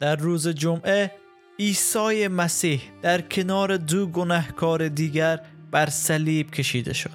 در 0.00 0.16
روز 0.16 0.48
جمعه 0.48 1.12
عیسی 1.58 2.28
مسیح 2.28 2.80
در 3.02 3.20
کنار 3.20 3.76
دو 3.76 4.06
گناهکار 4.06 4.88
دیگر 4.88 5.40
بر 5.70 5.86
صلیب 5.86 6.50
کشیده 6.50 6.92
شد. 6.92 7.10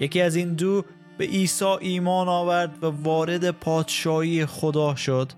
یکی 0.00 0.20
از 0.20 0.36
این 0.36 0.54
دو 0.54 0.84
به 1.18 1.24
عیسی 1.24 1.64
ایمان 1.64 2.28
آورد 2.28 2.84
و 2.84 2.86
وارد 2.86 3.50
پادشاهی 3.50 4.46
خدا 4.46 4.94
شد 4.94 5.32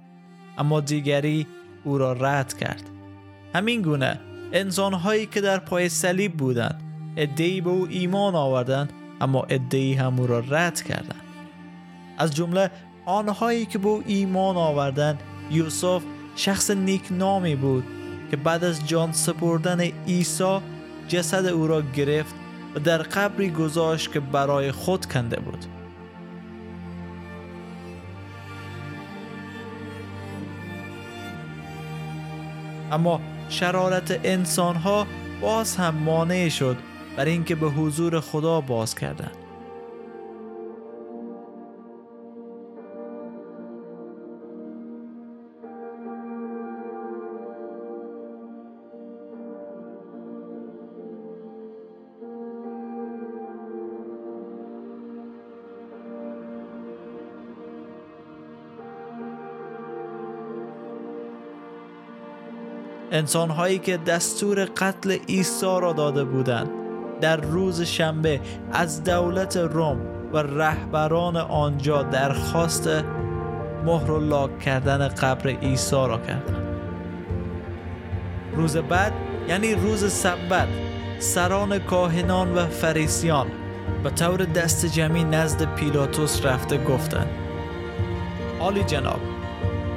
اما 0.58 0.80
دیگری 0.80 1.46
او 1.84 1.98
را 1.98 2.12
رد 2.12 2.58
کرد. 2.58 2.82
همین 3.54 3.82
گونه 3.82 4.20
انسانهایی 4.52 5.26
که 5.26 5.40
در 5.40 5.58
پای 5.58 5.88
صلیب 5.88 6.32
بودند 6.32 6.82
ادهی 7.16 7.60
به 7.60 7.70
او 7.70 7.86
ایمان 7.90 8.34
آوردند 8.34 8.92
اما 9.20 9.42
ادهی 9.42 9.94
هم 9.94 10.20
او 10.20 10.26
را 10.26 10.38
رد 10.38 10.82
کردند. 10.82 11.22
از 12.18 12.34
جمله 12.34 12.70
آنهایی 13.06 13.66
که 13.66 13.78
به 13.78 13.88
او 13.88 14.02
ایمان 14.06 14.56
آوردند 14.56 15.22
یوسف 15.50 16.02
شخص 16.36 16.70
نیک 16.70 17.02
نامی 17.10 17.56
بود 17.56 17.84
که 18.30 18.36
بعد 18.36 18.64
از 18.64 18.88
جان 18.88 19.12
سپردن 19.12 19.80
عیسی 19.80 20.58
جسد 21.08 21.46
او 21.46 21.66
را 21.66 21.82
گرفت 21.82 22.34
و 22.74 22.78
در 22.78 22.98
قبری 22.98 23.50
گذاشت 23.50 24.12
که 24.12 24.20
برای 24.20 24.72
خود 24.72 25.06
کنده 25.06 25.40
بود. 25.40 25.64
اما 32.92 33.20
شرارت 33.48 34.20
انسان 34.24 34.76
ها 34.76 35.06
باز 35.40 35.76
هم 35.76 35.94
مانع 35.94 36.48
شد 36.48 36.76
بر 37.16 37.24
اینکه 37.24 37.54
به 37.54 37.66
حضور 37.66 38.20
خدا 38.20 38.60
باز 38.60 38.94
کردند. 38.94 39.43
انسانهایی 63.12 63.78
که 63.78 63.96
دستور 63.96 64.64
قتل 64.64 65.10
عیسی 65.28 65.66
را 65.66 65.92
داده 65.92 66.24
بودند. 66.24 66.70
در 67.20 67.36
روز 67.36 67.82
شنبه 67.82 68.40
از 68.72 69.04
دولت 69.04 69.56
روم 69.56 70.00
و 70.32 70.38
رهبران 70.38 71.36
آنجا 71.36 72.02
درخواست 72.02 72.88
مهر 73.84 74.10
و 74.10 74.20
لاک 74.20 74.58
کردن 74.58 75.08
قبر 75.08 75.48
عیسی 75.48 75.96
را 75.96 76.18
کردند. 76.18 76.66
روز 78.56 78.76
بعد 78.76 79.12
یعنی 79.48 79.74
روز 79.74 80.12
سبت 80.12 80.68
سران 81.18 81.78
کاهنان 81.78 82.54
و 82.54 82.66
فریسیان 82.66 83.46
به 84.04 84.10
طور 84.10 84.44
دست 84.44 84.86
جمعی 84.86 85.24
نزد 85.24 85.74
پیلاتوس 85.74 86.46
رفته 86.46 86.84
گفتند. 86.84 87.30
عالی 88.60 88.84
جناب 88.84 89.33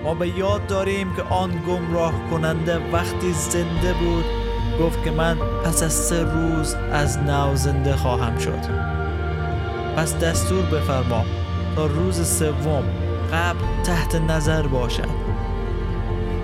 ما 0.08 0.13
به 0.13 0.27
یاد 0.38 0.67
داریم 0.67 1.16
که 1.16 1.23
آن 1.23 1.52
گمراه 1.67 2.13
کننده 2.31 2.77
وقتی 2.91 3.34
زنده 3.34 3.94
بود 3.94 4.25
گفت 4.81 5.03
که 5.03 5.12
من 5.12 5.38
پس 5.66 5.84
از 5.84 5.94
سه 5.94 6.23
روز 6.23 6.75
از 6.91 7.18
نو 7.18 7.56
زنده 7.56 7.95
خواهم 7.95 8.38
شد. 8.38 8.59
پس 9.97 10.18
دستور 10.18 10.62
بفرما 10.62 11.25
تا 11.75 11.85
روز 11.85 12.28
سوم 12.28 12.84
قبل 13.34 13.84
تحت 13.84 14.16
نظر 14.16 14.68
باشد. 14.68 15.09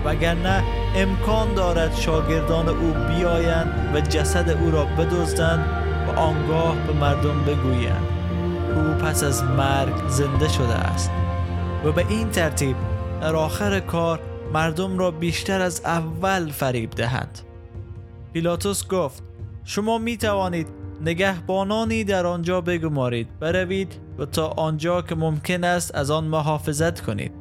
وگرنه 0.04 0.62
امکان 0.96 1.54
دارد 1.54 1.94
شاگردان 1.94 2.68
او 2.68 2.94
بیایند 3.08 3.90
و 3.94 4.00
جسد 4.00 4.50
او 4.50 4.70
را 4.70 4.84
بدزدند 4.84 5.64
و 6.08 6.18
آنگاه 6.18 6.76
به 6.86 6.92
مردم 6.92 7.44
بگویند. 7.44 8.06
او 8.74 9.06
پس 9.06 9.22
از 9.22 9.44
مرگ 9.44 10.08
زنده 10.08 10.48
شده 10.48 10.74
است. 10.74 11.10
و 11.84 11.92
به 11.92 12.04
این 12.08 12.30
ترتیب 12.30 12.76
در 13.24 13.36
آخر 13.36 13.80
کار 13.80 14.20
مردم 14.52 14.98
را 14.98 15.10
بیشتر 15.10 15.60
از 15.60 15.82
اول 15.84 16.50
فریب 16.50 16.90
دهند. 16.90 17.38
پیلاتوس 18.32 18.88
گفت 18.88 19.22
شما 19.64 19.98
می 19.98 20.16
توانید 20.16 20.66
نگهبانانی 21.04 22.04
در 22.04 22.26
آنجا 22.26 22.60
بگمارید 22.60 23.38
بروید 23.40 24.00
و 24.18 24.26
تا 24.26 24.48
آنجا 24.48 25.02
که 25.02 25.14
ممکن 25.14 25.64
است 25.64 25.94
از 25.94 26.10
آن 26.10 26.24
محافظت 26.24 27.00
کنید. 27.00 27.32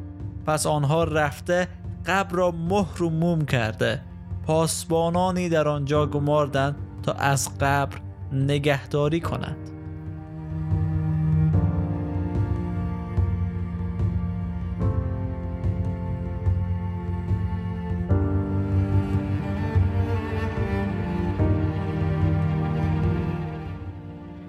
پس 0.45 0.67
آنها 0.67 1.03
رفته 1.03 1.67
قبر 2.05 2.35
را 2.35 2.51
مهر 2.51 3.03
و 3.03 3.09
موم 3.09 3.45
کرده. 3.45 4.01
پاسبانانی 4.47 5.49
در 5.49 5.67
آنجا 5.67 6.05
گماردند 6.05 6.75
تا 7.03 7.11
از 7.11 7.57
قبر 7.59 7.97
نگهداری 8.31 9.19
کنند. 9.19 9.72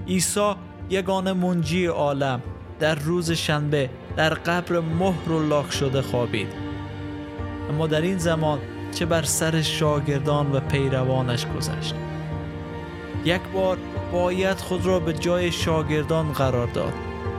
عیسی 0.08 0.54
یگان 0.90 1.32
منجی 1.32 1.86
عالم 1.86 2.40
در 2.80 2.94
روز 2.94 3.30
شنبه 3.30 3.90
در 4.16 4.34
قبر 4.34 4.80
مهر 4.80 5.32
و 5.32 5.48
لاک 5.48 5.72
شده 5.72 6.02
خوابید. 6.02 6.48
اما 7.70 7.86
در 7.86 8.00
این 8.00 8.18
زمان 8.18 8.58
چه 8.94 9.06
بر 9.06 9.22
سر 9.22 9.62
شاگردان 9.62 10.52
و 10.52 10.60
پیروانش 10.60 11.46
گذشت. 11.46 11.94
یک 13.24 13.40
بار 13.54 13.78
باید 14.12 14.56
خود 14.56 14.86
را 14.86 15.00
به 15.00 15.12
جای 15.12 15.52
شاگردان 15.52 16.32
قرار 16.32 16.66
داد 16.66 16.92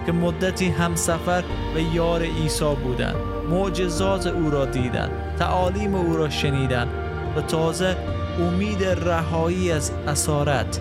که 0.05 0.11
مدتی 0.11 0.69
همسفر 0.69 1.43
و 1.75 1.95
یار 1.95 2.21
عیسی 2.21 2.75
بودند. 2.83 3.15
معجزات 3.49 4.27
او 4.27 4.49
را 4.49 4.65
دیدند 4.65 5.11
تعالیم 5.39 5.95
او 5.95 6.17
را 6.17 6.29
شنیدند 6.29 6.89
و 7.35 7.41
تازه 7.41 7.97
امید 8.39 8.83
رهایی 8.83 9.71
از 9.71 9.91
اسارت 10.07 10.79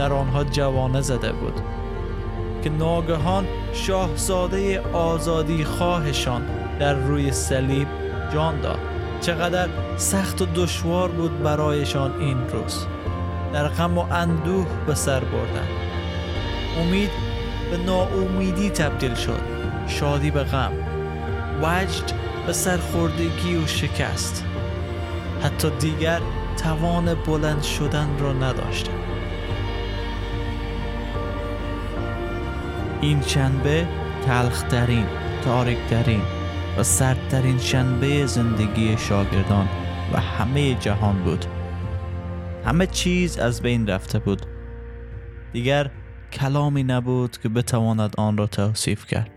در 0.00 0.12
آنها 0.12 0.44
جوانه 0.44 1.00
زده 1.00 1.32
بود. 1.32 1.60
که 2.62 2.70
ناگهان 2.70 3.46
شاهزاده 3.72 4.80
آزادی 4.92 5.64
خواهشان 5.64 6.42
در 6.78 6.94
روی 6.94 7.32
صلیب 7.32 7.88
جان 8.32 8.60
داد. 8.60 8.78
چقدر 9.20 9.68
سخت 9.96 10.42
و 10.42 10.46
دشوار 10.54 11.08
بود 11.08 11.42
برایشان 11.42 12.20
این 12.20 12.38
روز. 12.48 12.86
در 13.52 13.68
غم 13.68 13.98
و 13.98 14.06
اندوه 14.12 14.66
به 14.86 14.94
سر 14.94 15.20
بردن. 15.20 15.68
امید 16.80 17.10
به 17.70 17.76
ناامیدی 17.76 18.70
تبدیل 18.70 19.14
شد. 19.14 19.40
شادی 19.86 20.30
به 20.30 20.42
غم. 20.42 20.72
وجد 21.62 22.12
به 22.46 22.52
سرخوردگی 22.52 23.56
و 23.56 23.66
شکست. 23.66 24.44
حتی 25.42 25.70
دیگر 25.70 26.20
توان 26.62 27.14
بلند 27.14 27.62
شدن 27.62 28.08
را 28.18 28.32
نداشتند. 28.32 29.09
این 33.00 33.22
شنبه 33.22 33.86
تلخترین، 34.26 35.06
تاریکترین 35.44 36.22
و 36.78 36.82
سردترین 36.82 37.58
شنبه 37.58 38.26
زندگی 38.26 38.96
شاگردان 38.96 39.68
و 40.12 40.20
همه 40.20 40.74
جهان 40.74 41.22
بود. 41.22 41.44
همه 42.64 42.86
چیز 42.86 43.38
از 43.38 43.62
بین 43.62 43.86
رفته 43.86 44.18
بود. 44.18 44.46
دیگر 45.52 45.90
کلامی 46.32 46.82
نبود 46.82 47.38
که 47.38 47.48
بتواند 47.48 48.14
آن 48.18 48.36
را 48.36 48.46
توصیف 48.46 49.06
کرد. 49.06 49.30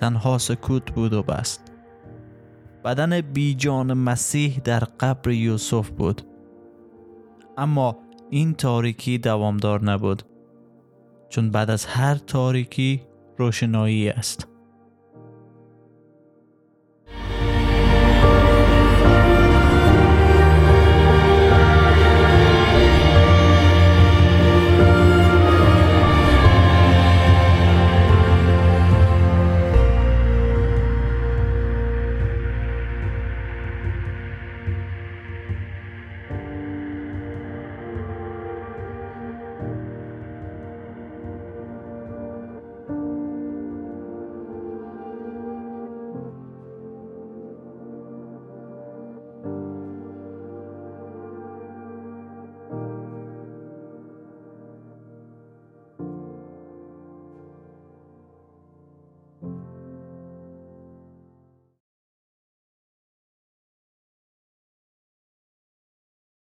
تنها 0.00 0.38
سکوت 0.38 0.92
بود 0.92 1.12
و 1.12 1.22
بست. 1.22 1.72
بدن 2.84 3.20
بیجان 3.20 3.92
مسیح 3.92 4.60
در 4.64 4.80
قبر 4.80 5.30
یوسف 5.30 5.90
بود. 5.90 6.22
اما 7.58 7.96
این 8.30 8.54
تاریکی 8.54 9.18
دوامدار 9.18 9.84
نبود. 9.84 10.22
چون 11.32 11.50
بعد 11.50 11.70
از 11.70 11.86
هر 11.86 12.14
تاریکی 12.14 13.02
روشنایی 13.38 14.08
است. 14.08 14.51